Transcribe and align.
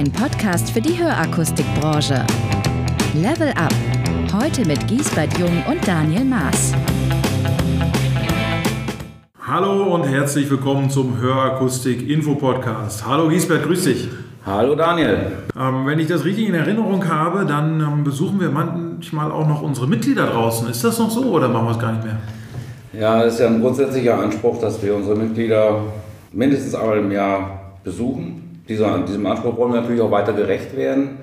Ein 0.00 0.10
Podcast 0.12 0.70
für 0.70 0.80
die 0.80 0.98
Hörakustikbranche. 0.98 2.24
Level 3.12 3.50
Up. 3.50 3.74
Heute 4.32 4.64
mit 4.64 4.88
Giesbert 4.88 5.36
Jung 5.38 5.62
und 5.68 5.86
Daniel 5.86 6.24
Maas. 6.24 6.72
Hallo 9.46 9.94
und 9.94 10.04
herzlich 10.04 10.48
willkommen 10.48 10.88
zum 10.88 11.20
Hörakustik 11.20 12.08
Info 12.08 12.34
Podcast. 12.34 13.06
Hallo 13.06 13.28
Giesbert, 13.28 13.62
grüß 13.64 13.84
dich. 13.84 14.08
Hallo 14.46 14.74
Daniel. 14.74 15.32
Ähm, 15.54 15.84
wenn 15.84 15.98
ich 15.98 16.06
das 16.06 16.24
richtig 16.24 16.48
in 16.48 16.54
Erinnerung 16.54 17.06
habe, 17.06 17.44
dann 17.44 17.80
ähm, 17.80 18.02
besuchen 18.02 18.40
wir 18.40 18.48
manchmal 18.48 19.30
auch 19.30 19.46
noch 19.46 19.60
unsere 19.60 19.86
Mitglieder 19.86 20.28
draußen. 20.28 20.66
Ist 20.70 20.82
das 20.82 20.98
noch 20.98 21.10
so 21.10 21.24
oder 21.24 21.50
machen 21.50 21.66
wir 21.66 21.72
es 21.72 21.78
gar 21.78 21.92
nicht 21.92 22.04
mehr? 22.04 22.16
Ja, 22.98 23.22
das 23.22 23.34
ist 23.34 23.40
ja 23.40 23.48
ein 23.48 23.60
grundsätzlicher 23.60 24.18
Anspruch, 24.18 24.62
dass 24.62 24.82
wir 24.82 24.96
unsere 24.96 25.16
Mitglieder 25.16 25.82
mindestens 26.32 26.74
einmal 26.74 27.00
im 27.00 27.12
Jahr 27.12 27.74
besuchen. 27.84 28.49
Dieser, 28.70 29.00
diesem 29.00 29.26
Anspruch 29.26 29.56
wollen 29.56 29.72
wir 29.72 29.80
natürlich 29.80 30.00
auch 30.00 30.12
weiter 30.12 30.32
gerecht 30.32 30.76
werden. 30.76 31.18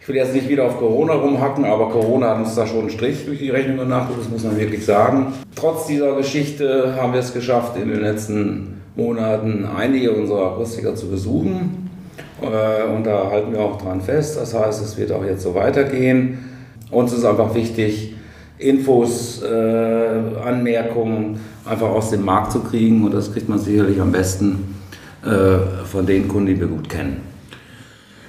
Ich 0.00 0.08
will 0.08 0.16
jetzt 0.16 0.32
nicht 0.32 0.48
wieder 0.48 0.64
auf 0.64 0.78
Corona 0.78 1.12
rumhacken, 1.12 1.66
aber 1.66 1.90
Corona 1.90 2.30
hat 2.30 2.38
uns 2.38 2.54
da 2.54 2.66
schon 2.66 2.80
einen 2.80 2.90
Strich 2.90 3.26
durch 3.26 3.40
die 3.40 3.50
Rechnung 3.50 3.76
gemacht, 3.76 4.08
das 4.18 4.30
muss 4.30 4.42
man 4.42 4.58
wirklich 4.58 4.86
sagen. 4.86 5.34
Trotz 5.54 5.86
dieser 5.86 6.16
Geschichte 6.16 6.94
haben 6.98 7.12
wir 7.12 7.20
es 7.20 7.34
geschafft, 7.34 7.76
in 7.76 7.90
den 7.90 8.00
letzten 8.00 8.80
Monaten 8.96 9.66
einige 9.66 10.12
unserer 10.12 10.52
Akustiker 10.52 10.94
zu 10.94 11.10
besuchen. 11.10 11.90
Äh, 12.40 12.90
und 12.90 13.04
da 13.04 13.30
halten 13.30 13.52
wir 13.52 13.60
auch 13.60 13.76
dran 13.76 14.00
fest. 14.00 14.38
Das 14.38 14.54
heißt, 14.54 14.82
es 14.82 14.96
wird 14.96 15.12
auch 15.12 15.26
jetzt 15.26 15.42
so 15.42 15.54
weitergehen. 15.54 16.38
Uns 16.90 17.12
ist 17.12 17.26
einfach 17.26 17.54
wichtig, 17.54 18.14
Infos, 18.56 19.42
äh, 19.42 20.08
Anmerkungen 20.42 21.38
einfach 21.66 21.90
aus 21.90 22.08
dem 22.08 22.24
Markt 22.24 22.52
zu 22.52 22.60
kriegen. 22.60 23.04
Und 23.04 23.12
das 23.12 23.30
kriegt 23.30 23.50
man 23.50 23.58
sicherlich 23.58 24.00
am 24.00 24.10
besten 24.10 24.77
von 25.22 26.06
den 26.06 26.28
Kunden, 26.28 26.46
die 26.46 26.60
wir 26.60 26.68
gut 26.68 26.88
kennen. 26.88 27.28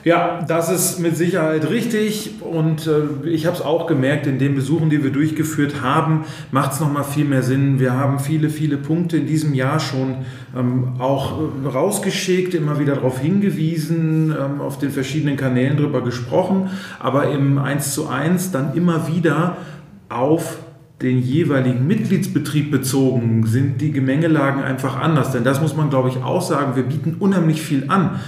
Ja, 0.06 0.46
das 0.48 0.72
ist 0.72 1.00
mit 1.00 1.18
Sicherheit 1.18 1.70
richtig 1.70 2.36
und 2.40 2.88
äh, 2.88 3.28
ich 3.28 3.46
habe 3.46 3.58
es 3.58 3.62
auch 3.62 3.86
gemerkt, 3.86 4.28
in 4.28 4.40
den 4.40 4.56
Besuchen, 4.56 4.90
die 4.90 5.04
wir 5.04 5.12
durchgeführt 5.12 5.82
haben, 5.82 6.24
macht 6.52 6.72
es 6.72 6.80
nochmal 6.80 7.04
viel 7.04 7.26
mehr 7.26 7.44
Sinn. 7.44 7.80
Wir 7.80 7.94
haben 7.94 8.18
viele, 8.18 8.50
viele 8.50 8.78
Punkte 8.78 9.18
in 9.18 9.28
diesem 9.28 9.54
Jahr 9.54 9.82
schon 9.82 10.20
ähm, 10.58 10.94
auch 11.00 11.40
äh, 11.42 11.68
rausgeschickt, 11.68 12.54
immer 12.54 12.80
wieder 12.80 12.96
darauf 12.96 13.20
hingewiesen, 13.20 14.32
ähm, 14.32 14.62
auf 14.62 14.78
den 14.78 14.92
verschiedenen 14.92 15.36
Kanälen 15.36 15.76
drüber 15.76 16.02
gesprochen, 16.02 16.70
aber 17.00 17.30
im 17.32 17.58
1 17.58 17.94
zu 17.94 18.08
1 18.08 18.52
dann 18.52 18.76
immer 18.76 19.10
wieder 19.10 19.58
auf 20.08 20.60
den 21.02 21.20
jeweiligen 21.20 21.88
Mitgliedsbetrieb 21.88 22.72
bezogen 22.72 23.46
sind 23.46 23.80
die 23.80 23.92
Gemengelagen 23.92 24.64
einfach 24.64 25.00
anders. 25.00 25.32
Denn 25.32 25.44
das 25.44 25.62
muss 25.62 25.76
man, 25.76 25.90
glaube 25.90 26.10
ich, 26.10 26.18
auch 26.18 26.42
sagen. 26.42 26.76
Wir 26.76 26.84
bieten 26.84 27.16
unheimlich 27.20 27.62
viel 27.62 27.86
an. 27.88 28.20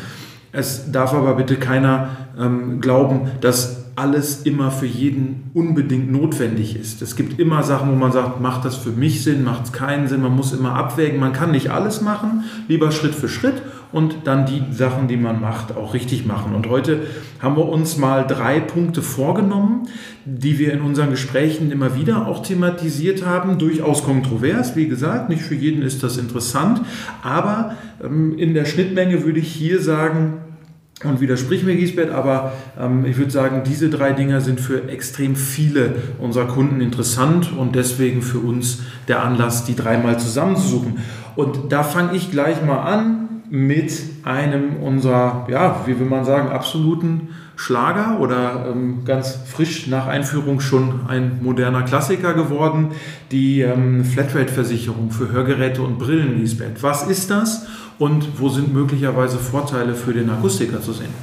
Es 0.53 0.91
darf 0.91 1.13
aber 1.13 1.35
bitte 1.35 1.57
keiner 1.57 2.09
ähm, 2.39 2.81
glauben, 2.81 3.31
dass 3.41 3.81
alles 3.95 4.43
immer 4.43 4.71
für 4.71 4.85
jeden 4.85 5.51
unbedingt 5.53 6.11
notwendig 6.11 6.75
ist. 6.79 7.01
Es 7.01 7.15
gibt 7.15 7.39
immer 7.39 7.61
Sachen, 7.63 7.91
wo 7.91 7.95
man 7.95 8.11
sagt, 8.11 8.39
macht 8.39 8.63
das 8.65 8.75
für 8.75 8.91
mich 8.91 9.23
Sinn, 9.23 9.43
macht 9.43 9.65
es 9.65 9.71
keinen 9.73 10.07
Sinn, 10.07 10.21
man 10.21 10.35
muss 10.35 10.53
immer 10.53 10.75
abwägen, 10.75 11.19
man 11.19 11.33
kann 11.33 11.51
nicht 11.51 11.69
alles 11.69 12.01
machen, 12.01 12.45
lieber 12.67 12.91
Schritt 12.91 13.13
für 13.13 13.27
Schritt 13.27 13.61
und 13.91 14.19
dann 14.25 14.45
die 14.45 14.63
Sachen, 14.71 15.07
die 15.07 15.17
man 15.17 15.41
macht, 15.41 15.75
auch 15.75 15.93
richtig 15.93 16.25
machen. 16.25 16.55
Und 16.55 16.69
heute 16.69 17.01
haben 17.39 17.57
wir 17.57 17.67
uns 17.67 17.97
mal 17.97 18.25
drei 18.25 18.59
Punkte 18.59 19.01
vorgenommen, 19.01 19.87
die 20.25 20.59
wir 20.59 20.73
in 20.73 20.81
unseren 20.81 21.09
Gesprächen 21.09 21.71
immer 21.71 21.95
wieder 21.95 22.27
auch 22.27 22.43
thematisiert 22.43 23.25
haben, 23.25 23.57
durchaus 23.57 24.03
kontrovers, 24.03 24.75
wie 24.75 24.87
gesagt, 24.87 25.29
nicht 25.29 25.41
für 25.41 25.55
jeden 25.55 25.81
ist 25.81 26.03
das 26.03 26.17
interessant, 26.17 26.81
aber 27.23 27.75
ähm, 28.03 28.37
in 28.37 28.53
der 28.53 28.65
Schnittmenge 28.65 29.23
würde 29.23 29.39
ich 29.39 29.51
hier 29.51 29.81
sagen, 29.81 30.39
und 31.03 31.19
widersprich 31.19 31.63
mir, 31.63 31.75
Giesbert, 31.75 32.11
aber 32.11 32.53
ähm, 32.79 33.05
ich 33.05 33.17
würde 33.17 33.31
sagen, 33.31 33.63
diese 33.65 33.89
drei 33.89 34.13
Dinge 34.13 34.39
sind 34.41 34.59
für 34.59 34.87
extrem 34.87 35.35
viele 35.35 35.95
unserer 36.19 36.45
Kunden 36.45 36.79
interessant 36.79 37.51
und 37.57 37.75
deswegen 37.75 38.21
für 38.21 38.37
uns 38.37 38.83
der 39.07 39.23
Anlass, 39.23 39.65
die 39.65 39.75
dreimal 39.75 40.19
zusammenzusuchen. 40.19 40.99
Und 41.35 41.71
da 41.71 41.81
fange 41.83 42.15
ich 42.15 42.29
gleich 42.29 42.63
mal 42.63 42.81
an 42.81 43.29
mit 43.51 43.91
einem 44.23 44.77
unserer, 44.77 45.45
ja, 45.49 45.81
wie 45.85 45.99
will 45.99 46.05
man 46.05 46.23
sagen, 46.23 46.47
absoluten 46.47 47.27
Schlager 47.57 48.21
oder 48.21 48.67
ähm, 48.71 49.03
ganz 49.03 49.39
frisch 49.45 49.87
nach 49.87 50.07
Einführung 50.07 50.61
schon 50.61 51.01
ein 51.09 51.39
moderner 51.41 51.81
Klassiker 51.81 52.33
geworden, 52.33 52.91
die 53.29 53.59
ähm, 53.59 54.05
Flatrate-Versicherung 54.05 55.11
für 55.11 55.33
Hörgeräte 55.33 55.81
und 55.81 55.99
Brillen, 55.99 56.39
Lisbeth. 56.39 56.81
Was 56.81 57.05
ist 57.07 57.29
das 57.29 57.67
und 57.99 58.39
wo 58.39 58.47
sind 58.47 58.73
möglicherweise 58.73 59.37
Vorteile 59.37 59.95
für 59.95 60.13
den 60.13 60.29
Akustiker 60.29 60.81
zu 60.81 60.93
sehen? 60.93 61.13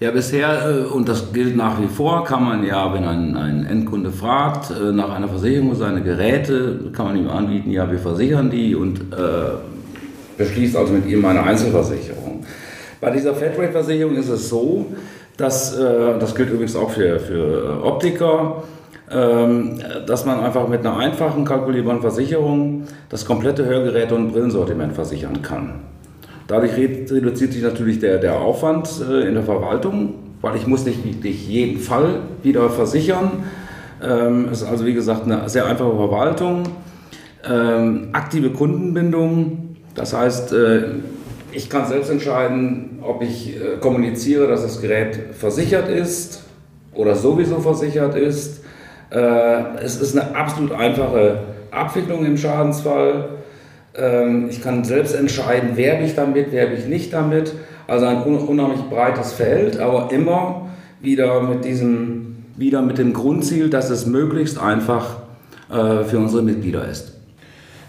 Ja, 0.00 0.12
bisher, 0.12 0.66
äh, 0.66 0.84
und 0.86 1.10
das 1.10 1.34
gilt 1.34 1.56
nach 1.56 1.78
wie 1.78 1.88
vor, 1.88 2.24
kann 2.24 2.42
man 2.42 2.64
ja, 2.64 2.90
wenn 2.94 3.04
ein, 3.04 3.36
ein 3.36 3.66
Endkunde 3.66 4.10
fragt 4.10 4.70
äh, 4.70 4.92
nach 4.92 5.10
einer 5.10 5.28
Versicherung 5.28 5.72
für 5.72 5.76
seine 5.76 6.02
Geräte, 6.02 6.90
kann 6.94 7.04
man 7.04 7.16
ihm 7.18 7.28
anbieten, 7.28 7.70
ja, 7.70 7.90
wir 7.90 7.98
versichern 7.98 8.48
die 8.48 8.74
und 8.74 9.12
äh, 9.12 9.83
beschließt 10.36 10.76
also 10.76 10.92
mit 10.92 11.06
ihm 11.06 11.24
eine 11.24 11.42
Einzelversicherung. 11.42 12.44
Bei 13.00 13.10
dieser 13.10 13.34
Flatrate-Versicherung 13.34 14.16
ist 14.16 14.28
es 14.28 14.48
so, 14.48 14.86
dass, 15.36 15.76
äh, 15.78 16.18
das 16.18 16.34
gilt 16.34 16.50
übrigens 16.50 16.76
auch 16.76 16.90
für, 16.90 17.18
für 17.18 17.82
Optiker, 17.84 18.62
ähm, 19.10 19.80
dass 20.06 20.24
man 20.24 20.40
einfach 20.40 20.68
mit 20.68 20.80
einer 20.80 20.96
einfachen 20.96 21.44
kalkulierbaren 21.44 22.00
Versicherung 22.00 22.84
das 23.08 23.26
komplette 23.26 23.66
Hörgeräte- 23.66 24.14
und 24.14 24.32
Brillensortiment 24.32 24.94
versichern 24.94 25.42
kann. 25.42 25.80
Dadurch 26.46 26.76
reduziert 26.76 27.52
sich 27.52 27.62
natürlich 27.62 27.98
der, 27.98 28.18
der 28.18 28.40
Aufwand 28.40 28.88
äh, 29.08 29.28
in 29.28 29.34
der 29.34 29.42
Verwaltung, 29.42 30.14
weil 30.40 30.56
ich 30.56 30.66
muss 30.66 30.84
nicht, 30.84 31.04
nicht 31.04 31.48
jeden 31.48 31.80
Fall 31.80 32.20
wieder 32.42 32.68
versichern. 32.68 33.44
Ähm, 34.02 34.48
es 34.50 34.62
ist 34.62 34.68
also 34.68 34.84
wie 34.84 34.94
gesagt 34.94 35.24
eine 35.24 35.48
sehr 35.48 35.66
einfache 35.66 35.94
Verwaltung. 35.94 36.64
Ähm, 37.46 38.08
aktive 38.12 38.50
Kundenbindung, 38.50 39.73
das 39.94 40.12
heißt, 40.12 40.52
äh, 40.52 40.82
ich 41.52 41.70
kann 41.70 41.86
selbst 41.86 42.10
entscheiden, 42.10 42.98
ob 43.02 43.22
ich 43.22 43.56
äh, 43.56 43.76
kommuniziere, 43.80 44.48
dass 44.48 44.62
das 44.62 44.80
Gerät 44.80 45.34
versichert 45.38 45.88
ist 45.88 46.42
oder 46.94 47.14
sowieso 47.14 47.60
versichert 47.60 48.16
ist. 48.16 48.62
Äh, 49.10 49.76
es 49.82 50.00
ist 50.00 50.18
eine 50.18 50.34
absolut 50.34 50.72
einfache 50.72 51.38
Abwicklung 51.70 52.24
im 52.24 52.36
Schadensfall. 52.36 53.28
Ähm, 53.96 54.48
ich 54.50 54.60
kann 54.60 54.82
selbst 54.82 55.14
entscheiden, 55.14 55.76
werbe 55.76 56.02
ich 56.02 56.16
damit, 56.16 56.50
werbe 56.50 56.74
ich 56.74 56.86
nicht 56.86 57.12
damit. 57.12 57.52
Also 57.86 58.06
ein 58.06 58.22
unheimlich 58.22 58.80
breites 58.90 59.34
Feld, 59.34 59.78
aber 59.78 60.10
immer 60.10 60.70
wieder 61.02 61.42
mit 61.42 61.64
diesem, 61.64 62.36
wieder 62.56 62.80
mit 62.80 62.96
dem 62.96 63.12
Grundziel, 63.12 63.68
dass 63.68 63.90
es 63.90 64.06
möglichst 64.06 64.58
einfach 64.58 65.18
für 65.68 66.18
unsere 66.18 66.42
Mitglieder 66.42 66.88
ist. 66.88 67.13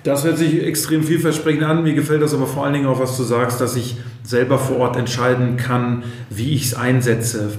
Das 0.06 0.24
hört 0.24 0.38
sich 0.38 0.62
extrem 0.62 1.02
vielversprechend 1.02 1.64
an. 1.64 1.82
Mir 1.82 1.96
gefällt 1.96 2.22
das 2.22 2.36
aber 2.36 2.46
vor 2.46 2.64
allen 2.64 2.74
Dingen 2.74 2.86
auch, 2.86 3.00
was 3.00 3.18
du 3.18 3.24
sagst, 3.24 3.60
dass 3.60 3.76
ich 3.76 3.98
selber 4.22 4.60
vor 4.60 4.78
Ort 4.78 4.98
entscheiden 4.98 5.58
kann, 5.58 6.04
wie 6.30 6.54
ich 6.54 6.66
es 6.66 6.76
einsetze. 6.76 7.54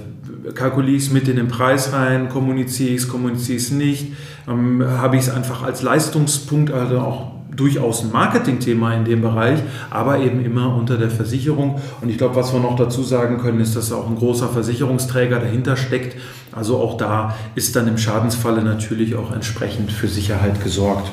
Kalkuliere 0.55 0.95
ich 0.95 1.07
es 1.07 1.11
mit 1.11 1.27
in 1.27 1.35
den 1.35 1.49
Preis 1.49 1.91
rein, 1.91 2.29
kommuniziere 2.29 2.91
ich 2.91 3.01
es, 3.01 3.09
kommuniziere 3.09 3.57
ich 3.57 3.63
es 3.63 3.71
nicht, 3.71 4.13
ähm, 4.47 4.81
habe 4.81 5.17
ich 5.17 5.23
es 5.23 5.29
einfach 5.29 5.61
als 5.61 5.81
Leistungspunkt, 5.81 6.71
also 6.71 6.99
auch 6.99 7.31
durchaus 7.53 8.03
ein 8.03 8.13
Marketingthema 8.13 8.93
in 8.93 9.03
dem 9.03 9.21
Bereich, 9.21 9.59
aber 9.89 10.19
eben 10.19 10.45
immer 10.45 10.73
unter 10.73 10.97
der 10.97 11.09
Versicherung. 11.09 11.81
Und 11.99 12.07
ich 12.07 12.17
glaube, 12.17 12.35
was 12.35 12.53
wir 12.53 12.61
noch 12.61 12.77
dazu 12.77 13.03
sagen 13.03 13.39
können, 13.39 13.59
ist, 13.59 13.75
dass 13.75 13.91
auch 13.91 14.07
ein 14.07 14.15
großer 14.15 14.47
Versicherungsträger 14.47 15.39
dahinter 15.39 15.75
steckt. 15.75 16.15
Also 16.53 16.77
auch 16.77 16.95
da 16.95 17.35
ist 17.55 17.75
dann 17.75 17.89
im 17.89 17.97
Schadensfalle 17.97 18.63
natürlich 18.63 19.17
auch 19.17 19.33
entsprechend 19.33 19.91
für 19.91 20.07
Sicherheit 20.07 20.63
gesorgt. 20.63 21.11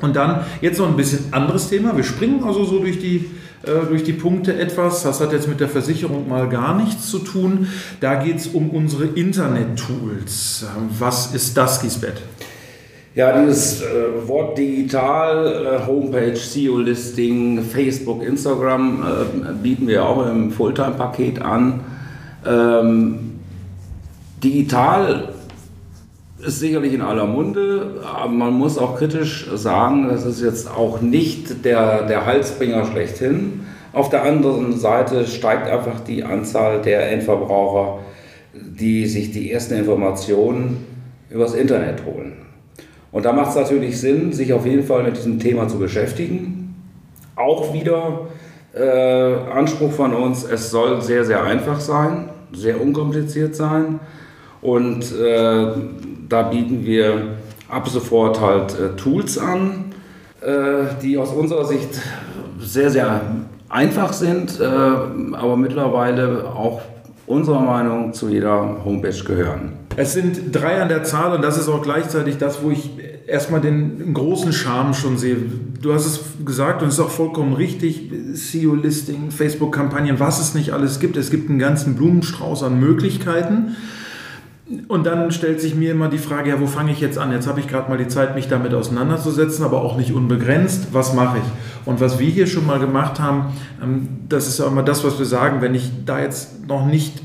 Und 0.00 0.16
dann 0.16 0.44
jetzt 0.60 0.78
noch 0.78 0.88
ein 0.88 0.96
bisschen 0.96 1.32
anderes 1.32 1.68
Thema. 1.68 1.96
Wir 1.96 2.04
springen 2.04 2.42
also 2.44 2.64
so 2.64 2.78
durch 2.78 2.98
die, 2.98 3.30
äh, 3.62 3.86
durch 3.88 4.02
die 4.04 4.14
Punkte 4.14 4.58
etwas. 4.58 5.02
Das 5.02 5.20
hat 5.20 5.32
jetzt 5.32 5.48
mit 5.48 5.60
der 5.60 5.68
Versicherung 5.68 6.28
mal 6.28 6.48
gar 6.48 6.76
nichts 6.76 7.08
zu 7.08 7.18
tun. 7.18 7.68
Da 8.00 8.14
geht 8.16 8.36
es 8.36 8.48
um 8.48 8.70
unsere 8.70 9.04
Internet-Tools. 9.04 10.66
Was 10.98 11.34
ist 11.34 11.56
das, 11.56 11.82
Gisbeth? 11.82 12.22
Ja, 13.14 13.38
dieses 13.38 13.82
äh, 13.82 14.26
Wort 14.26 14.56
digital, 14.56 15.66
äh, 15.82 15.86
Homepage, 15.86 16.34
SEO-Listing, 16.34 17.62
Facebook, 17.62 18.22
Instagram 18.22 19.02
äh, 19.02 19.52
bieten 19.62 19.86
wir 19.86 20.06
auch 20.06 20.26
im 20.26 20.50
Fulltime-Paket 20.50 21.42
an. 21.42 21.80
Ähm, 22.46 23.32
digital 24.42 25.28
ist 26.42 26.60
sicherlich 26.60 26.92
in 26.92 27.00
aller 27.00 27.26
Munde, 27.26 28.00
aber 28.04 28.32
man 28.32 28.52
muss 28.52 28.78
auch 28.78 28.98
kritisch 28.98 29.48
sagen, 29.54 30.08
das 30.08 30.24
ist 30.24 30.42
jetzt 30.42 30.70
auch 30.70 31.00
nicht 31.00 31.64
der, 31.64 32.06
der 32.06 32.26
Halsbringer 32.26 32.84
schlechthin. 32.84 33.60
Auf 33.92 34.08
der 34.10 34.24
anderen 34.24 34.78
Seite 34.78 35.26
steigt 35.26 35.68
einfach 35.68 36.00
die 36.00 36.24
Anzahl 36.24 36.82
der 36.82 37.10
Endverbraucher, 37.10 38.00
die 38.54 39.06
sich 39.06 39.30
die 39.32 39.52
ersten 39.52 39.74
Informationen 39.74 40.84
übers 41.30 41.54
Internet 41.54 42.04
holen. 42.04 42.32
Und 43.10 43.24
da 43.24 43.32
macht 43.32 43.50
es 43.50 43.56
natürlich 43.56 44.00
Sinn, 44.00 44.32
sich 44.32 44.52
auf 44.52 44.66
jeden 44.66 44.84
Fall 44.84 45.02
mit 45.02 45.16
diesem 45.16 45.38
Thema 45.38 45.68
zu 45.68 45.78
beschäftigen. 45.78 46.74
Auch 47.36 47.72
wieder 47.72 48.26
Äh, 48.74 49.34
Anspruch 49.52 49.92
von 49.92 50.14
uns, 50.14 50.44
es 50.44 50.70
soll 50.70 51.02
sehr, 51.02 51.26
sehr 51.26 51.44
einfach 51.44 51.78
sein, 51.78 52.30
sehr 52.54 52.80
unkompliziert 52.80 53.54
sein. 53.54 54.00
Und 54.62 55.12
äh, 55.12 55.66
da 56.32 56.42
bieten 56.42 56.86
wir 56.86 57.36
ab 57.68 57.88
sofort 57.88 58.40
halt 58.40 58.78
äh, 58.78 58.96
Tools 58.96 59.36
an, 59.36 59.92
äh, 60.40 60.94
die 61.02 61.18
aus 61.18 61.30
unserer 61.30 61.66
Sicht 61.66 62.00
sehr, 62.58 62.90
sehr 62.90 63.20
einfach 63.68 64.12
sind, 64.12 64.58
äh, 64.58 64.64
aber 64.64 65.56
mittlerweile 65.56 66.46
auch 66.46 66.80
unserer 67.26 67.60
Meinung 67.60 68.12
zu 68.14 68.28
jeder 68.28 68.84
Homepage 68.84 69.24
gehören. 69.24 69.72
Es 69.96 70.14
sind 70.14 70.54
drei 70.54 70.80
an 70.80 70.88
der 70.88 71.04
Zahl 71.04 71.34
und 71.34 71.42
das 71.42 71.58
ist 71.58 71.68
auch 71.68 71.82
gleichzeitig 71.82 72.38
das, 72.38 72.62
wo 72.62 72.70
ich 72.70 72.90
erstmal 73.26 73.60
den 73.60 74.14
großen 74.14 74.52
Charme 74.52 74.94
schon 74.94 75.18
sehe. 75.18 75.36
Du 75.80 75.92
hast 75.92 76.06
es 76.06 76.20
gesagt 76.44 76.82
und 76.82 76.88
es 76.88 76.94
ist 76.94 77.00
auch 77.00 77.10
vollkommen 77.10 77.52
richtig. 77.52 78.10
SEO-Listing, 78.32 79.30
Facebook-Kampagnen, 79.30 80.18
was 80.18 80.40
es 80.40 80.54
nicht 80.54 80.72
alles 80.72 80.98
gibt. 80.98 81.16
Es 81.16 81.30
gibt 81.30 81.50
einen 81.50 81.58
ganzen 81.58 81.94
Blumenstrauß 81.94 82.62
an 82.62 82.80
Möglichkeiten. 82.80 83.76
Und 84.88 85.04
dann 85.04 85.30
stellt 85.32 85.60
sich 85.60 85.74
mir 85.74 85.90
immer 85.90 86.08
die 86.08 86.18
Frage, 86.18 86.50
ja, 86.50 86.60
wo 86.60 86.66
fange 86.66 86.92
ich 86.92 87.00
jetzt 87.00 87.18
an? 87.18 87.32
Jetzt 87.32 87.46
habe 87.46 87.60
ich 87.60 87.68
gerade 87.68 87.90
mal 87.90 87.98
die 87.98 88.08
Zeit, 88.08 88.34
mich 88.34 88.48
damit 88.48 88.72
auseinanderzusetzen, 88.72 89.64
aber 89.64 89.82
auch 89.82 89.96
nicht 89.96 90.12
unbegrenzt. 90.12 90.88
Was 90.92 91.14
mache 91.14 91.38
ich? 91.38 91.86
Und 91.86 92.00
was 92.00 92.18
wir 92.18 92.28
hier 92.28 92.46
schon 92.46 92.66
mal 92.66 92.78
gemacht 92.78 93.20
haben, 93.20 93.52
ähm, 93.82 94.08
das 94.28 94.48
ist 94.48 94.58
ja 94.58 94.66
immer 94.66 94.82
das, 94.82 95.04
was 95.04 95.18
wir 95.18 95.26
sagen, 95.26 95.60
wenn 95.60 95.74
ich 95.74 95.90
da 96.06 96.20
jetzt 96.20 96.66
noch 96.66 96.86
nicht 96.86 97.22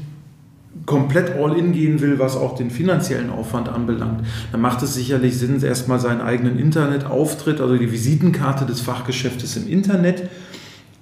komplett 0.85 1.35
all 1.35 1.57
in 1.57 1.73
gehen 1.73 2.01
will, 2.01 2.17
was 2.17 2.35
auch 2.35 2.55
den 2.55 2.71
finanziellen 2.71 3.29
Aufwand 3.29 3.69
anbelangt, 3.69 4.21
dann 4.51 4.61
macht 4.61 4.81
es 4.83 4.95
sicherlich 4.95 5.37
Sinn, 5.37 5.61
erstmal 5.61 5.99
seinen 5.99 6.21
eigenen 6.21 6.57
Internetauftritt, 6.57 7.61
also 7.61 7.75
die 7.77 7.91
Visitenkarte 7.91 8.65
des 8.65 8.81
Fachgeschäftes 8.81 9.57
im 9.57 9.67
Internet 9.67 10.29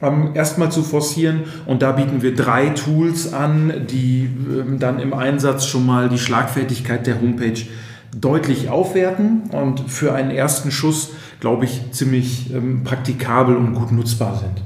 ähm, 0.01 0.31
erstmal 0.33 0.71
zu 0.71 0.83
forcieren. 0.83 1.41
Und 1.65 1.81
da 1.81 1.93
bieten 1.93 2.21
wir 2.21 2.35
drei 2.35 2.69
Tools 2.69 3.33
an, 3.33 3.87
die 3.89 4.29
ähm, 4.49 4.79
dann 4.79 4.99
im 4.99 5.13
Einsatz 5.13 5.65
schon 5.65 5.85
mal 5.85 6.09
die 6.09 6.19
Schlagfertigkeit 6.19 7.07
der 7.07 7.21
Homepage 7.21 7.61
deutlich 8.15 8.69
aufwerten 8.69 9.43
und 9.51 9.89
für 9.89 10.13
einen 10.13 10.31
ersten 10.31 10.71
Schuss, 10.71 11.11
glaube 11.39 11.65
ich, 11.65 11.91
ziemlich 11.91 12.53
ähm, 12.53 12.83
praktikabel 12.83 13.55
und 13.55 13.73
gut 13.73 13.91
nutzbar 13.91 14.37
sind. 14.37 14.63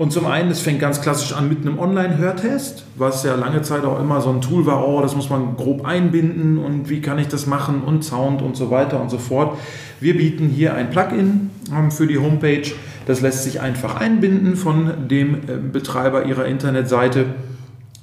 Und 0.00 0.12
zum 0.12 0.26
einen, 0.26 0.50
es 0.50 0.60
fängt 0.60 0.80
ganz 0.80 1.02
klassisch 1.02 1.34
an 1.34 1.50
mit 1.50 1.60
einem 1.60 1.78
Online-Hörtest, 1.78 2.84
was 2.96 3.22
ja 3.22 3.34
lange 3.34 3.60
Zeit 3.60 3.84
auch 3.84 4.00
immer 4.00 4.22
so 4.22 4.30
ein 4.30 4.40
Tool 4.40 4.64
war, 4.64 4.88
oh, 4.88 5.02
das 5.02 5.14
muss 5.14 5.28
man 5.28 5.56
grob 5.56 5.84
einbinden 5.84 6.56
und 6.56 6.88
wie 6.88 7.02
kann 7.02 7.18
ich 7.18 7.28
das 7.28 7.46
machen 7.46 7.82
und 7.82 8.02
Sound 8.02 8.40
und 8.40 8.56
so 8.56 8.70
weiter 8.70 8.98
und 8.98 9.10
so 9.10 9.18
fort. 9.18 9.58
Wir 10.00 10.16
bieten 10.16 10.48
hier 10.48 10.72
ein 10.72 10.88
Plugin 10.88 11.50
ähm, 11.70 11.90
für 11.90 12.06
die 12.06 12.16
Homepage. 12.16 12.62
Das 13.06 13.20
lässt 13.20 13.44
sich 13.44 13.60
einfach 13.60 13.96
einbinden 13.96 14.56
von 14.56 15.08
dem 15.08 15.34
äh, 15.34 15.38
Betreiber 15.72 16.26
Ihrer 16.26 16.46
Internetseite. 16.46 17.26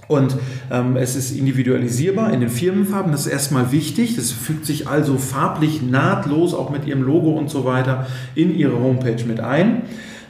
Und 0.08 0.38
ähm, 0.72 0.96
es 0.96 1.16
ist 1.16 1.32
individualisierbar 1.32 2.32
in 2.32 2.40
den 2.40 2.50
Firmenfarben. 2.50 3.12
Das 3.12 3.26
ist 3.26 3.32
erstmal 3.32 3.72
wichtig. 3.72 4.16
Das 4.16 4.32
fügt 4.32 4.66
sich 4.66 4.88
also 4.88 5.18
farblich 5.18 5.82
nahtlos 5.82 6.54
auch 6.54 6.70
mit 6.70 6.86
Ihrem 6.86 7.04
Logo 7.04 7.32
und 7.32 7.50
so 7.50 7.66
weiter 7.66 8.08
in 8.34 8.56
Ihre 8.56 8.80
Homepage 8.80 9.24
mit 9.26 9.42
ein. 9.42 9.82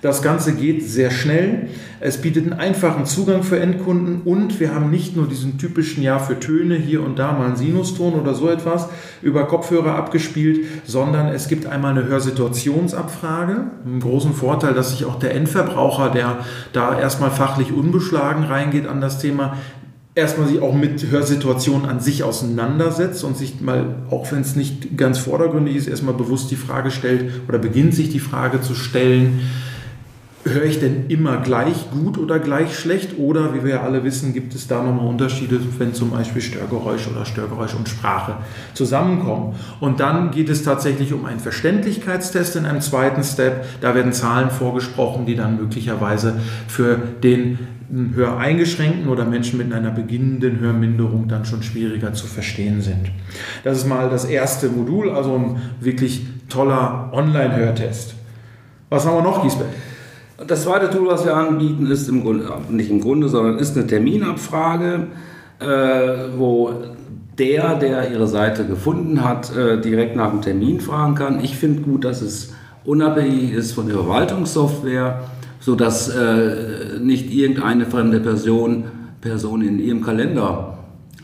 Das 0.02 0.22
Ganze 0.22 0.56
geht 0.56 0.84
sehr 0.84 1.12
schnell. 1.12 1.70
Es 2.00 2.22
bietet 2.22 2.44
einen 2.44 2.60
einfachen 2.60 3.08
Zugang 3.08 3.42
für 3.42 3.60
Endkunden 3.60 4.22
und 4.22 4.60
wir 4.60 4.76
haben 4.76 4.92
nicht 4.92 5.16
nur 5.16 5.28
diesen 5.28 5.58
typischen 5.58 6.04
Ja 6.04 6.20
für 6.20 6.40
Töne, 6.40 6.76
hier 6.76 7.04
und 7.04 7.18
da 7.18 7.32
mal 7.32 7.48
einen 7.48 7.56
Sinuston 7.56 8.14
oder 8.14 8.36
so 8.36 8.50
etwas 8.50 8.90
über 9.24 9.46
Kopfhörer 9.46 9.96
abgespielt, 9.96 10.66
sondern 10.86 11.28
es 11.30 11.48
gibt 11.48 11.66
einmal 11.66 11.98
eine 11.98 12.06
Hörsituationsabfrage. 12.06 13.72
Einen 13.84 14.00
großen 14.00 14.34
Vorteil, 14.34 14.76
dass 14.76 14.92
sich 14.92 15.06
auch 15.06 15.18
der 15.18 15.34
Endverbraucher, 15.34 16.12
der 16.12 16.40
da 16.72 17.00
erstmal 17.00 17.32
fachlich 17.32 17.74
unbeschlagen 17.74 18.44
reingeht 18.44 18.88
an 18.88 19.02
das 19.02 19.18
Thema, 19.20 19.58
erstmal 20.14 20.48
sich 20.48 20.62
auch 20.62 20.74
mit 20.74 21.10
Hörsituationen 21.10 21.90
an 21.90 22.00
sich 22.00 22.24
auseinandersetzt 22.24 23.24
und 23.24 23.36
sich 23.36 23.60
mal, 23.60 23.96
auch 24.12 24.32
wenn 24.32 24.42
es 24.42 24.56
nicht 24.56 24.98
ganz 24.98 25.18
vordergründig 25.18 25.76
ist, 25.76 25.88
erstmal 25.88 26.14
bewusst 26.14 26.52
die 26.52 26.56
Frage 26.56 26.92
stellt 26.92 27.32
oder 27.48 27.58
beginnt 27.58 27.96
sich 27.96 28.10
die 28.10 28.20
Frage 28.20 28.62
zu 28.62 28.76
stellen, 28.76 29.40
höre 30.50 30.66
ich 30.66 30.80
denn 30.80 31.06
immer 31.08 31.38
gleich 31.38 31.90
gut 31.92 32.18
oder 32.18 32.40
gleich 32.40 32.78
schlecht? 32.78 33.18
Oder, 33.18 33.54
wie 33.54 33.64
wir 33.64 33.76
ja 33.76 33.84
alle 33.84 34.04
wissen, 34.04 34.34
gibt 34.34 34.54
es 34.56 34.68
da 34.68 34.84
nochmal 34.84 35.08
Unterschiede, 35.08 35.60
wenn 35.78 35.94
zum 35.94 36.12
Beispiel 36.12 36.42
Störgeräusch 36.42 37.08
oder 37.08 37.26
Störgeräusch 37.26 37.74
und 37.74 37.90
Sprache 37.90 38.36
zusammenkommen? 38.74 39.56
Und 39.80 40.00
dann 40.00 40.32
geht 40.32 40.50
es 40.50 40.64
tatsächlich 40.64 41.14
um 41.14 41.26
einen 41.26 41.40
Verständlichkeitstest 41.40 42.56
in 42.56 42.66
einem 42.66 42.82
zweiten 42.82 43.24
Step. 43.24 43.66
Da 43.82 43.96
werden 43.96 44.14
Zahlen 44.14 44.50
vorgesprochen, 44.50 45.26
die 45.26 45.36
dann 45.36 45.58
möglicherweise 45.58 46.40
für 46.68 46.98
den 47.24 47.60
Höreingeschränkten 47.90 49.08
oder 49.08 49.24
Menschen 49.24 49.58
mit 49.58 49.72
einer 49.72 49.92
beginnenden 49.92 50.60
Hörminderung 50.60 51.28
dann 51.30 51.46
schon 51.46 51.64
schwieriger 51.64 52.14
zu 52.14 52.28
verstehen 52.28 52.82
sind. 52.82 53.12
Das 53.64 53.78
ist 53.78 53.88
mal 53.88 54.10
das 54.10 54.26
erste 54.26 54.68
Modul, 54.68 55.10
also 55.10 55.36
ein 55.36 55.62
wirklich 55.80 56.26
toller 56.50 57.10
Online-Hörtest. 57.14 58.16
Was 58.90 59.06
haben 59.06 59.16
wir 59.16 59.22
noch, 59.22 59.44
Das 60.46 60.64
zweite 60.64 60.90
Tool, 60.92 61.08
was 61.08 61.26
wir 61.26 61.36
anbieten, 61.36 61.90
ist 61.90 62.08
im 62.10 62.22
Grunde, 62.22 62.48
nicht 62.70 62.92
im 62.92 63.02
Grunde, 63.02 63.28
sondern 63.28 63.58
ist 63.58 63.76
eine 63.76 63.88
Terminabfrage, 63.88 65.08
äh, 65.60 65.66
wo 66.38 66.72
der, 67.40 67.76
der 67.76 68.12
ihre 68.12 68.28
Seite 68.28 68.66
gefunden 68.66 69.24
hat, 69.24 69.56
äh, 69.56 69.82
direkt 69.82 70.16
nach 70.16 70.30
dem 70.30 70.42
Termin 70.42 70.80
fragen 70.80 71.16
kann. 71.16 71.44
Ich 71.44 71.58
finde 71.58 71.82
gut, 71.82 72.04
dass 72.04 72.22
es 72.22 72.54
unabhängig 72.86 73.52
ist 73.54 73.72
von 73.72 73.88
der 73.88 73.96
Verwaltungssoftware, 73.96 75.22
sodass 75.60 76.10
äh, 76.10 77.00
nicht 77.02 77.34
irgendeine 77.34 77.88
fremde 77.88 78.20
Person, 78.20 78.86
Person 79.22 79.64
in 79.64 79.80
ihrem 79.80 80.04
Kalender 80.04 80.78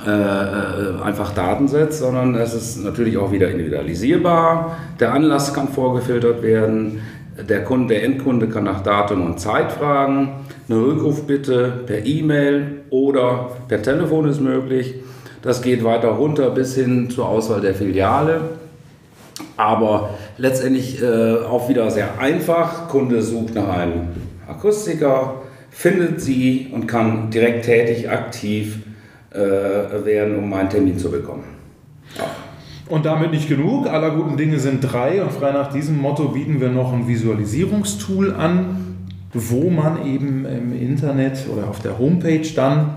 äh, 0.06 0.10
äh, 0.10 1.02
einfach 1.04 1.34
Daten 1.34 1.68
setzt, 1.68 2.00
sondern 2.00 2.34
es 2.36 2.54
ist 2.56 2.84
natürlich 2.84 3.16
auch 3.18 3.32
wieder 3.32 3.50
individualisierbar. 3.50 4.76
Der 5.00 5.14
Anlass 5.14 5.54
kann 5.54 5.68
vorgefiltert 5.68 6.42
werden. 6.42 7.00
Der, 7.50 7.64
Kunde, 7.64 7.96
der 7.96 8.04
Endkunde 8.04 8.48
kann 8.48 8.64
nach 8.64 8.84
Datum 8.84 9.26
und 9.26 9.40
Zeit 9.40 9.72
fragen. 9.72 10.46
Eine 10.70 10.80
Rückrufbitte 10.80 11.84
per 11.86 12.06
E-Mail 12.06 12.82
oder 12.90 13.52
per 13.68 13.82
Telefon 13.82 14.28
ist 14.30 14.40
möglich. 14.40 14.96
Das 15.42 15.62
geht 15.62 15.84
weiter 15.84 16.10
runter 16.10 16.52
bis 16.52 16.76
hin 16.76 17.10
zur 17.10 17.28
Auswahl 17.28 17.62
der 17.62 17.74
Filiale. 17.74 18.42
Aber 19.58 20.12
letztendlich 20.38 21.02
äh, 21.02 21.36
auch 21.38 21.70
wieder 21.70 21.90
sehr 21.90 22.20
einfach. 22.20 22.88
Kunde 22.88 23.22
sucht 23.22 23.56
nach 23.56 23.68
einem 23.68 24.10
Akustiker, 24.48 25.42
findet 25.70 26.22
sie 26.22 26.70
und 26.72 26.88
kann 26.88 27.30
direkt 27.32 27.66
tätig, 27.66 28.10
aktiv 28.10 28.80
äh, 29.32 29.40
werden, 29.40 30.38
um 30.38 30.54
einen 30.54 30.70
Termin 30.70 30.98
zu 30.98 31.10
bekommen. 31.10 31.46
Ja. 32.18 32.26
Und 32.88 33.06
damit 33.06 33.32
nicht 33.32 33.48
genug. 33.48 33.88
Aller 33.88 34.12
guten 34.12 34.38
Dinge 34.38 34.60
sind 34.60 34.82
drei. 34.82 35.24
Und 35.24 35.32
frei 35.32 35.52
nach 35.52 35.72
diesem 35.72 36.00
Motto 36.00 36.30
bieten 36.30 36.60
wir 36.60 36.70
noch 36.70 36.92
ein 36.92 37.08
Visualisierungstool 37.08 38.34
an, 38.34 38.96
wo 39.34 39.70
man 39.70 40.06
eben 40.06 40.46
im 40.46 40.74
Internet 40.74 41.46
oder 41.52 41.70
auf 41.70 41.80
der 41.80 41.98
Homepage 41.98 42.48
dann 42.56 42.96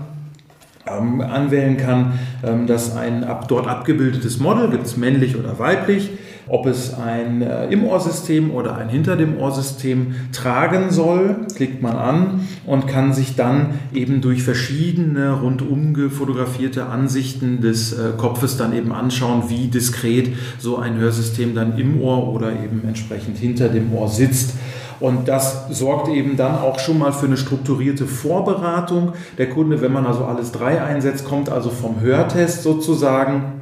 ähm, 0.87 1.21
anwählen 1.21 1.77
kann, 1.77 2.19
ähm, 2.43 2.67
dass 2.67 2.95
ein 2.95 3.23
ab, 3.23 3.47
dort 3.47 3.67
abgebildetes 3.67 4.39
Model, 4.39 4.69
gibt 4.69 4.85
es 4.85 4.97
männlich 4.97 5.35
oder 5.37 5.57
weiblich, 5.59 6.11
ob 6.49 6.65
es 6.65 6.93
ein 6.93 7.41
äh, 7.41 7.67
im 7.67 7.85
Ohrsystem 7.85 8.51
oder 8.51 8.77
ein 8.77 8.89
hinter 8.89 9.15
dem 9.15 9.37
Ohrsystem 9.37 10.15
tragen 10.31 10.91
soll, 10.91 11.47
klickt 11.55 11.81
man 11.81 11.95
an 11.95 12.47
und 12.65 12.87
kann 12.87 13.13
sich 13.13 13.35
dann 13.35 13.79
eben 13.93 14.21
durch 14.21 14.43
verschiedene 14.43 15.33
rundum 15.33 15.77
fotografierte 16.09 16.87
Ansichten 16.87 17.61
des 17.61 17.93
äh, 17.93 18.11
Kopfes 18.17 18.57
dann 18.57 18.73
eben 18.73 18.91
anschauen, 18.91 19.43
wie 19.47 19.67
diskret 19.67 20.33
so 20.59 20.77
ein 20.77 20.97
Hörsystem 20.97 21.55
dann 21.55 21.77
im 21.77 22.01
Ohr 22.01 22.33
oder 22.33 22.51
eben 22.51 22.83
entsprechend 22.87 23.37
hinter 23.37 23.69
dem 23.69 23.93
Ohr 23.93 24.07
sitzt. 24.07 24.53
Und 24.99 25.27
das 25.27 25.67
sorgt 25.69 26.07
eben 26.09 26.37
dann 26.37 26.55
auch 26.55 26.79
schon 26.79 26.97
mal 26.97 27.11
für 27.13 27.27
eine 27.27 27.37
strukturierte 27.37 28.05
Vorberatung. 28.05 29.13
Der 29.37 29.49
Kunde, 29.49 29.81
wenn 29.81 29.93
man 29.93 30.05
also 30.05 30.25
alles 30.25 30.51
drei 30.51 30.81
einsetzt, 30.81 31.25
kommt 31.25 31.49
also 31.49 31.69
vom 31.69 32.01
Hörtest 32.01 32.63
sozusagen 32.63 33.61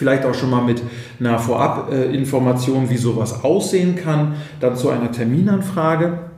vielleicht 0.00 0.24
auch 0.24 0.32
schon 0.32 0.48
mal 0.48 0.62
mit 0.62 0.82
einer 1.20 1.38
Vorabinformation, 1.38 2.88
wie 2.88 2.96
sowas 2.96 3.44
aussehen 3.44 3.96
kann, 3.96 4.36
dann 4.58 4.74
zu 4.74 4.88
einer 4.88 5.12
Terminanfrage 5.12 6.29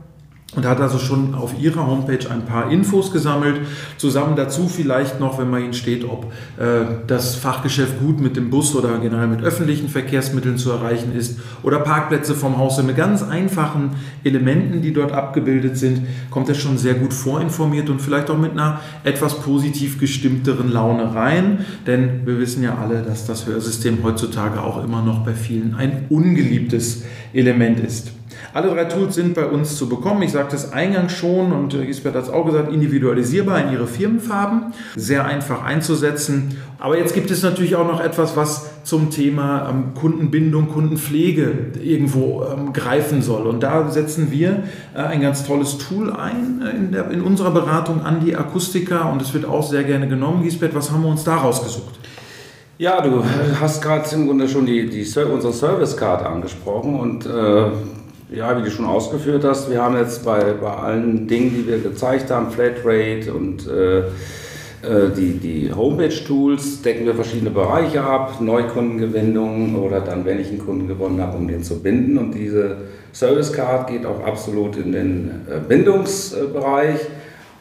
und 0.55 0.65
hat 0.65 0.79
also 0.79 0.99
schon 0.99 1.35
auf 1.35 1.59
ihrer 1.59 1.87
Homepage 1.87 2.29
ein 2.29 2.45
paar 2.45 2.71
Infos 2.71 3.11
gesammelt. 3.11 3.61
Zusammen 3.97 4.35
dazu 4.35 4.67
vielleicht 4.67 5.19
noch, 5.19 5.39
wenn 5.39 5.49
man 5.49 5.63
ihnen 5.63 5.73
steht, 5.73 6.03
ob 6.03 6.31
äh, 6.57 6.85
das 7.07 7.35
Fachgeschäft 7.35 7.99
gut 7.99 8.19
mit 8.19 8.35
dem 8.35 8.49
Bus 8.49 8.75
oder 8.75 8.97
generell 8.99 9.27
mit 9.27 9.41
öffentlichen 9.41 9.89
Verkehrsmitteln 9.89 10.57
zu 10.57 10.71
erreichen 10.71 11.15
ist 11.15 11.39
oder 11.63 11.79
Parkplätze 11.79 12.35
vom 12.35 12.57
Haus 12.57 12.81
mit 12.83 12.97
ganz 12.97 13.23
einfachen 13.23 13.91
Elementen, 14.23 14.81
die 14.81 14.93
dort 14.93 15.11
abgebildet 15.11 15.77
sind, 15.77 16.01
kommt 16.29 16.49
er 16.49 16.55
schon 16.55 16.77
sehr 16.77 16.95
gut 16.95 17.13
vorinformiert 17.13 17.89
und 17.89 18.01
vielleicht 18.01 18.29
auch 18.29 18.37
mit 18.37 18.51
einer 18.51 18.81
etwas 19.03 19.41
positiv 19.41 19.99
gestimmteren 19.99 20.71
Laune 20.71 21.15
rein. 21.15 21.65
Denn 21.87 22.25
wir 22.25 22.39
wissen 22.39 22.63
ja 22.63 22.77
alle, 22.77 23.01
dass 23.01 23.25
das 23.25 23.45
Hörsystem 23.45 23.99
heutzutage 24.03 24.61
auch 24.61 24.83
immer 24.83 25.01
noch 25.01 25.19
bei 25.19 25.33
vielen 25.33 25.75
ein 25.75 26.05
ungeliebtes 26.09 27.03
Element 27.33 27.79
ist. 27.79 28.11
Alle 28.53 28.69
drei 28.69 28.85
Tools 28.85 29.15
sind 29.15 29.33
bei 29.33 29.45
uns 29.45 29.77
zu 29.77 29.89
bekommen. 29.89 30.21
Ich 30.23 30.31
sagte 30.31 30.55
es 30.55 30.71
eingangs 30.71 31.13
schon 31.13 31.51
und 31.51 31.69
Gisbert 31.69 32.15
hat 32.15 32.23
es 32.23 32.29
auch 32.29 32.45
gesagt, 32.45 32.71
individualisierbar 32.71 33.61
in 33.61 33.73
ihre 33.73 33.87
Firmenfarben, 33.87 34.73
sehr 34.95 35.25
einfach 35.25 35.63
einzusetzen. 35.63 36.57
Aber 36.79 36.97
jetzt 36.97 37.13
gibt 37.13 37.31
es 37.31 37.43
natürlich 37.43 37.75
auch 37.75 37.87
noch 37.87 38.01
etwas, 38.01 38.35
was 38.35 38.69
zum 38.83 39.09
Thema 39.09 39.69
ähm, 39.69 39.93
Kundenbindung, 39.95 40.67
Kundenpflege 40.69 41.71
irgendwo 41.81 42.43
ähm, 42.43 42.73
greifen 42.73 43.21
soll. 43.21 43.47
Und 43.47 43.63
da 43.63 43.89
setzen 43.89 44.31
wir 44.31 44.63
äh, 44.93 44.99
ein 44.99 45.21
ganz 45.21 45.45
tolles 45.45 45.77
Tool 45.77 46.11
ein 46.11 46.61
äh, 46.61 46.75
in, 46.75 46.91
der, 46.91 47.09
in 47.09 47.21
unserer 47.21 47.51
Beratung 47.51 48.01
an 48.01 48.19
die 48.25 48.35
Akustiker 48.35 49.11
und 49.11 49.21
es 49.21 49.33
wird 49.33 49.45
auch 49.45 49.63
sehr 49.63 49.83
gerne 49.83 50.07
genommen. 50.07 50.43
Gisbert, 50.43 50.75
was 50.75 50.91
haben 50.91 51.03
wir 51.03 51.09
uns 51.09 51.23
da 51.23 51.37
rausgesucht? 51.37 51.99
Ja, 52.77 53.01
du 53.01 53.23
hast 53.61 53.81
gerade 53.81 54.13
im 54.15 54.27
Grunde 54.27 54.49
schon 54.49 54.65
die, 54.65 54.89
die, 54.89 55.05
unsere 55.19 55.53
Service 55.53 55.95
Card 55.95 56.25
angesprochen 56.25 56.99
und 56.99 57.25
äh, 57.25 57.69
ja, 58.33 58.57
wie 58.57 58.63
du 58.63 58.71
schon 58.71 58.85
ausgeführt 58.85 59.43
hast, 59.43 59.69
wir 59.69 59.81
haben 59.81 59.95
jetzt 59.95 60.25
bei, 60.25 60.53
bei 60.53 60.71
allen 60.71 61.27
Dingen, 61.27 61.53
die 61.55 61.67
wir 61.67 61.79
gezeigt 61.79 62.31
haben, 62.31 62.49
Flatrate 62.51 63.33
und 63.33 63.67
äh, 63.67 63.99
äh 63.99 65.11
die, 65.15 65.37
die 65.37 65.73
Homepage-Tools, 65.73 66.81
decken 66.81 67.05
wir 67.05 67.13
verschiedene 67.13 67.51
Bereiche 67.51 68.01
ab, 68.01 68.41
Neukundengewinnung 68.41 69.75
oder 69.75 70.01
dann, 70.01 70.25
wenn 70.25 70.39
ich 70.39 70.49
einen 70.49 70.59
Kunden 70.59 70.87
gewonnen 70.87 71.21
habe, 71.21 71.37
um 71.37 71.47
den 71.47 71.63
zu 71.63 71.81
binden. 71.81 72.17
Und 72.17 72.33
diese 72.33 72.77
Service 73.13 73.53
Card 73.53 73.87
geht 73.87 74.05
auch 74.05 74.25
absolut 74.25 74.77
in 74.77 74.91
den 74.91 75.31
äh, 75.47 75.59
Bindungsbereich. 75.67 76.99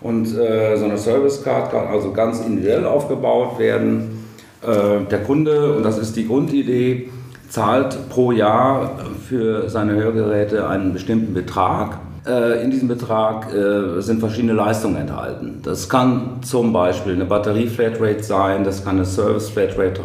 Und 0.00 0.36
äh, 0.36 0.76
so 0.76 0.86
eine 0.86 0.98
Service 0.98 1.44
Card 1.44 1.70
kann 1.70 1.86
also 1.86 2.12
ganz 2.12 2.40
individuell 2.40 2.86
aufgebaut 2.86 3.58
werden. 3.58 4.24
Äh, 4.62 5.04
der 5.08 5.20
Kunde, 5.20 5.74
und 5.76 5.84
das 5.84 5.98
ist 5.98 6.16
die 6.16 6.26
Grundidee, 6.26 7.08
zahlt 7.52 8.08
pro 8.08 8.32
Jahr 8.32 8.92
für 9.28 9.68
seine 9.68 9.92
Hörgeräte 9.92 10.66
einen 10.66 10.94
bestimmten 10.94 11.34
Betrag. 11.34 11.98
Äh, 12.26 12.64
in 12.64 12.70
diesem 12.70 12.88
Betrag 12.88 13.52
äh, 13.52 14.00
sind 14.00 14.20
verschiedene 14.20 14.54
Leistungen 14.54 14.96
enthalten. 14.96 15.60
Das 15.62 15.86
kann 15.86 16.38
zum 16.40 16.72
Beispiel 16.72 17.12
eine 17.12 17.26
Batterie-Flatrate 17.26 18.22
sein, 18.22 18.64
das 18.64 18.82
kann 18.82 18.96
eine 18.96 19.04
Service-Flatrate 19.04 20.00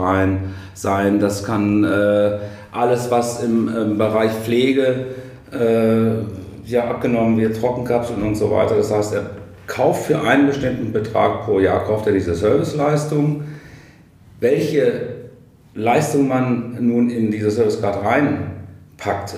sein, 0.73 1.19
das 1.21 1.45
kann 1.45 1.85
äh, 1.85 2.37
alles, 2.73 3.09
was 3.11 3.41
im, 3.41 3.97
Bereich 3.97 4.31
Pflege 4.31 5.05
abgenommen 6.77 7.37
wird, 7.37 7.61
Trockenkapseln 7.61 8.21
und 8.23 8.35
so 8.35 8.51
weiter. 8.51 8.75
Das 8.75 8.91
heißt, 8.91 9.13
er 9.13 9.29
kauft 9.67 10.07
für 10.07 10.19
einen 10.19 10.47
bestimmten 10.47 10.91
Betrag 10.91 11.45
pro 11.45 11.61
Jahr 11.61 11.85
kauft 11.85 12.07
er 12.07 12.13
diese 12.13 12.35
Serviceleistung. 12.35 13.43
Welche 14.41 15.16
Leistung 15.77 16.27
man 16.27 16.75
nun 16.79 17.09
in 17.11 17.29
diese 17.29 17.51
Service 17.51 17.79
Card 17.79 18.03
reinpackt, 18.03 19.35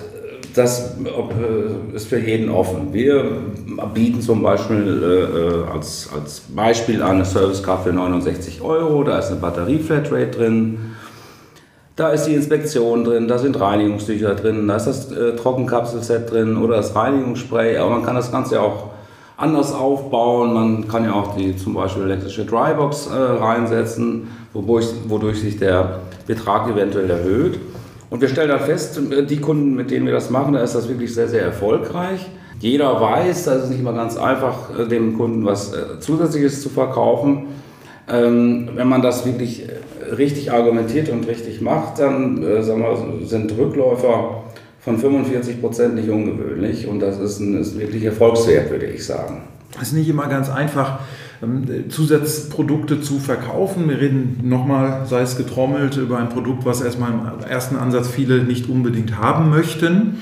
das 0.54 0.96
äh, 1.04 1.94
ist 1.94 2.08
für 2.08 2.18
jeden 2.18 2.48
offen. 2.48 2.92
Wir 2.92 3.24
bieten 3.94 4.20
zum 4.22 4.42
Beispiel 4.42 5.02
äh, 5.02 5.70
als, 5.70 6.08
als 6.14 6.40
Beispiel 6.48 7.02
eine 7.02 7.26
Service 7.26 7.62
Card 7.62 7.84
für 7.84 7.92
69 7.92 8.62
Euro, 8.62 9.04
da 9.04 9.18
ist 9.18 9.30
eine 9.30 9.40
Batterie-Flatrate 9.40 10.30
drin, 10.30 10.78
da 11.94 12.08
ist 12.08 12.24
die 12.24 12.34
Inspektion 12.34 13.04
drin, 13.04 13.28
da 13.28 13.36
sind 13.38 13.60
Reinigungstücher 13.60 14.34
drin, 14.34 14.66
da 14.66 14.76
ist 14.76 14.86
das 14.86 15.12
äh, 15.12 15.36
Trockenkapselset 15.36 16.30
drin 16.30 16.56
oder 16.56 16.78
das 16.78 16.96
Reinigungsspray, 16.96 17.76
aber 17.76 17.90
man 17.90 18.02
kann 18.02 18.16
das 18.16 18.32
Ganze 18.32 18.62
auch 18.62 18.89
anders 19.40 19.72
aufbauen. 19.72 20.52
Man 20.52 20.88
kann 20.88 21.04
ja 21.04 21.14
auch 21.14 21.36
die 21.36 21.56
zum 21.56 21.74
Beispiel 21.74 22.04
elektrische 22.04 22.44
Drybox 22.44 23.06
äh, 23.06 23.14
reinsetzen, 23.14 24.28
wodurch, 24.52 24.86
wodurch 25.08 25.40
sich 25.40 25.58
der 25.58 26.00
Betrag 26.26 26.68
eventuell 26.68 27.10
erhöht. 27.10 27.58
Und 28.10 28.20
wir 28.20 28.28
stellen 28.28 28.48
dann 28.48 28.60
fest, 28.60 29.00
die 29.28 29.40
Kunden, 29.40 29.74
mit 29.74 29.90
denen 29.90 30.04
wir 30.04 30.12
das 30.12 30.30
machen, 30.30 30.52
da 30.52 30.62
ist 30.62 30.74
das 30.74 30.88
wirklich 30.88 31.14
sehr, 31.14 31.28
sehr 31.28 31.42
erfolgreich. 31.42 32.26
Jeder 32.58 33.00
weiß, 33.00 33.44
dass 33.44 33.64
es 33.64 33.70
nicht 33.70 33.80
immer 33.80 33.94
ganz 33.94 34.16
einfach, 34.16 34.78
äh, 34.78 34.86
dem 34.86 35.16
Kunden 35.16 35.46
was 35.46 35.72
äh, 35.72 35.98
Zusätzliches 36.00 36.62
zu 36.62 36.68
verkaufen. 36.68 37.46
Ähm, 38.08 38.70
wenn 38.74 38.88
man 38.88 39.00
das 39.00 39.24
wirklich 39.24 39.66
äh, 39.66 40.14
richtig 40.14 40.52
argumentiert 40.52 41.08
und 41.08 41.26
richtig 41.26 41.60
macht, 41.60 42.00
dann 42.00 42.42
sagen 42.62 42.82
wir, 42.82 43.26
sind 43.26 43.56
Rückläufer 43.56 44.42
von 44.80 44.98
45 44.98 45.60
Prozent 45.60 45.94
nicht 45.94 46.08
ungewöhnlich 46.08 46.86
und 46.86 47.00
das 47.00 47.18
ist 47.18 47.40
ein 47.40 47.60
ist 47.60 47.78
wirklich 47.78 48.04
Erfolgswert, 48.04 48.70
würde 48.70 48.86
ich 48.86 49.04
sagen. 49.04 49.42
Es 49.76 49.88
ist 49.88 49.92
nicht 49.94 50.08
immer 50.08 50.26
ganz 50.26 50.48
einfach, 50.48 51.00
ähm, 51.42 51.88
Zusatzprodukte 51.88 53.00
zu 53.00 53.18
verkaufen. 53.18 53.88
Wir 53.88 54.00
reden 54.00 54.40
nochmal, 54.42 55.06
sei 55.06 55.20
es 55.22 55.36
getrommelt, 55.36 55.96
über 55.96 56.18
ein 56.18 56.28
Produkt, 56.28 56.64
was 56.64 56.80
erstmal 56.80 57.12
im 57.12 57.48
ersten 57.48 57.76
Ansatz 57.76 58.08
viele 58.08 58.42
nicht 58.42 58.68
unbedingt 58.68 59.18
haben 59.18 59.50
möchten. 59.50 60.18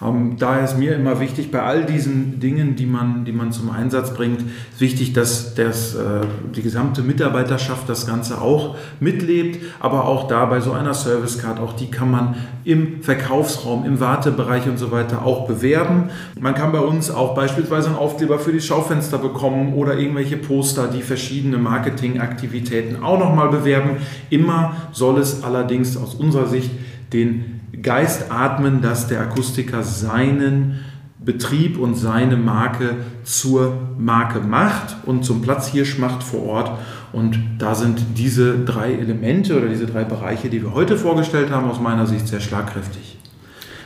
Ähm, 0.00 0.36
daher 0.38 0.64
ist 0.64 0.78
mir 0.78 0.94
immer 0.94 1.18
wichtig, 1.20 1.50
bei 1.50 1.62
all 1.62 1.84
diesen 1.84 2.38
Dingen, 2.38 2.76
die 2.76 2.86
man, 2.86 3.24
die 3.24 3.32
man 3.32 3.50
zum 3.50 3.70
Einsatz 3.70 4.14
bringt, 4.14 4.42
ist 4.42 4.80
wichtig, 4.80 5.12
dass 5.12 5.54
das, 5.54 5.94
äh, 5.94 6.20
die 6.54 6.62
gesamte 6.62 7.02
Mitarbeiterschaft 7.02 7.88
das 7.88 8.06
Ganze 8.06 8.40
auch 8.40 8.76
mitlebt, 9.00 9.60
aber 9.80 10.06
auch 10.06 10.28
da 10.28 10.44
bei 10.46 10.60
so 10.60 10.72
einer 10.72 10.94
Servicecard, 10.94 11.58
auch 11.58 11.72
die 11.72 11.90
kann 11.90 12.10
man 12.10 12.36
im 12.64 13.02
Verkaufsraum, 13.02 13.84
im 13.84 13.98
Wartebereich 13.98 14.68
und 14.68 14.78
so 14.78 14.92
weiter 14.92 15.24
auch 15.24 15.46
bewerben. 15.46 16.10
Man 16.38 16.54
kann 16.54 16.70
bei 16.70 16.80
uns 16.80 17.10
auch 17.10 17.34
beispielsweise 17.34 17.88
einen 17.88 17.96
Aufkleber 17.96 18.38
für 18.38 18.52
die 18.52 18.60
Schaufenster 18.60 19.18
bekommen 19.18 19.74
oder 19.74 19.98
irgendwelche 19.98 20.36
Poster, 20.36 20.86
die 20.86 21.02
verschiedene 21.02 21.58
Marketingaktivitäten 21.58 23.02
auch 23.02 23.18
nochmal 23.18 23.48
bewerben. 23.48 23.96
Immer 24.30 24.76
soll 24.92 25.18
es 25.18 25.42
allerdings 25.42 25.96
aus 25.96 26.14
unserer 26.14 26.46
Sicht 26.46 26.70
den 27.12 27.57
Geist 27.82 28.30
atmen, 28.30 28.80
dass 28.82 29.08
der 29.08 29.20
Akustiker 29.20 29.82
seinen 29.82 30.80
Betrieb 31.20 31.78
und 31.78 31.94
seine 31.94 32.36
Marke 32.36 32.96
zur 33.24 33.72
Marke 33.98 34.40
macht 34.40 34.96
und 35.04 35.24
zum 35.24 35.42
Platzhirsch 35.42 35.98
macht 35.98 36.22
vor 36.22 36.44
Ort. 36.44 36.70
Und 37.12 37.38
da 37.58 37.74
sind 37.74 38.00
diese 38.16 38.58
drei 38.64 38.92
Elemente 38.92 39.56
oder 39.56 39.68
diese 39.68 39.86
drei 39.86 40.04
Bereiche, 40.04 40.48
die 40.48 40.62
wir 40.62 40.74
heute 40.74 40.96
vorgestellt 40.96 41.50
haben, 41.50 41.68
aus 41.68 41.80
meiner 41.80 42.06
Sicht 42.06 42.28
sehr 42.28 42.40
schlagkräftig. 42.40 43.18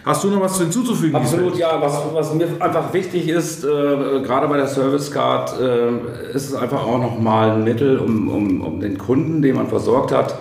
Hast 0.05 0.25
du 0.25 0.31
noch 0.31 0.41
was 0.41 0.59
hinzuzufügen? 0.59 1.15
Absolut, 1.15 1.57
ja. 1.57 1.81
Was, 1.81 2.03
was, 2.12 2.35
mir 2.35 2.49
einfach 2.59 2.93
wichtig 2.93 3.29
ist, 3.29 3.65
äh, 3.65 3.69
gerade 3.69 4.49
bei 4.49 4.57
der 4.57 4.67
Service 4.67 5.11
Card, 5.12 5.61
äh, 5.61 6.33
ist 6.35 6.51
es 6.51 6.55
einfach 6.55 6.85
auch 6.85 6.99
nochmal 6.99 7.53
ein 7.53 7.65
Mittel, 7.65 7.99
um, 7.99 8.29
um, 8.29 8.61
um 8.62 8.81
den 8.81 8.99
Kunden, 8.99 9.43
den 9.43 9.55
man 9.55 9.69
versorgt 9.69 10.11
hat, 10.11 10.35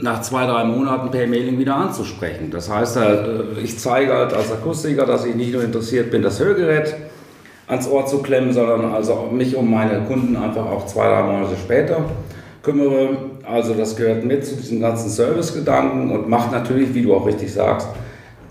nach 0.00 0.22
zwei, 0.22 0.46
drei 0.46 0.64
Monaten 0.64 1.10
per 1.10 1.26
Mailing 1.26 1.58
wieder 1.58 1.76
anzusprechen. 1.76 2.50
Das 2.50 2.70
heißt, 2.70 2.96
äh, 2.96 3.24
ich 3.62 3.78
zeige 3.78 4.14
halt 4.14 4.32
als 4.32 4.52
Akustiker, 4.52 5.06
dass 5.06 5.24
ich 5.24 5.34
nicht 5.34 5.52
nur 5.52 5.64
interessiert 5.64 6.10
bin, 6.10 6.22
das 6.22 6.38
Hörgerät 6.40 6.94
ans 7.66 7.88
Ohr 7.88 8.06
zu 8.06 8.22
klemmen, 8.22 8.52
sondern 8.52 8.92
also 8.92 9.28
mich 9.32 9.56
um 9.56 9.70
meine 9.70 10.00
Kunden 10.02 10.36
einfach 10.36 10.66
auch 10.66 10.86
zwei, 10.86 11.08
drei 11.08 11.22
Monate 11.22 11.56
später 11.56 12.04
kümmere. 12.62 13.16
Also 13.44 13.74
das 13.74 13.96
gehört 13.96 14.24
mit 14.24 14.44
zu 14.44 14.56
diesem 14.56 14.80
ganzen 14.80 15.08
Servicegedanken 15.08 16.10
und 16.10 16.28
macht 16.28 16.52
natürlich, 16.52 16.94
wie 16.94 17.02
du 17.02 17.14
auch 17.14 17.26
richtig 17.26 17.52
sagst, 17.52 17.88